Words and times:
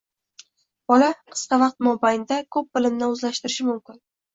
bola 0.93 1.09
qisqa 1.19 1.61
vaqt 1.67 1.85
mobaynida 1.91 2.43
ko‘p 2.59 2.77
bilimni 2.81 3.11
o‘zlashtirishi 3.15 3.73
mumkin. 3.75 4.07